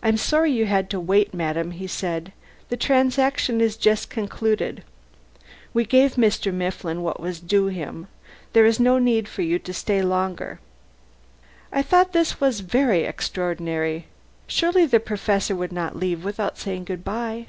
"I'm 0.00 0.16
sorry 0.16 0.52
you 0.52 0.66
had 0.66 0.88
to 0.90 1.00
wait, 1.00 1.34
Madam," 1.34 1.72
he 1.72 1.88
said. 1.88 2.32
"The 2.68 2.76
transaction 2.76 3.60
is 3.60 3.76
just 3.76 4.08
concluded. 4.08 4.84
We 5.72 5.84
gave 5.84 6.14
Mr. 6.14 6.54
Mifflin 6.54 7.02
what 7.02 7.18
was 7.18 7.40
due 7.40 7.66
him. 7.66 8.06
There 8.52 8.64
is 8.64 8.78
no 8.78 8.98
need 8.98 9.26
for 9.26 9.42
you 9.42 9.58
to 9.58 9.74
stay 9.74 10.02
longer." 10.02 10.60
I 11.72 11.82
thought 11.82 12.12
this 12.12 12.40
was 12.40 12.60
very 12.60 13.02
extraordinary. 13.02 14.06
Surely 14.46 14.86
the 14.86 15.00
Professor 15.00 15.56
would 15.56 15.72
not 15.72 15.96
leave 15.96 16.22
without 16.24 16.56
saying 16.56 16.84
good 16.84 17.02
bye? 17.02 17.46